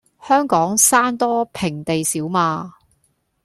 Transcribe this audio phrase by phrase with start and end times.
[0.23, 2.73] 香港山多平地少嘛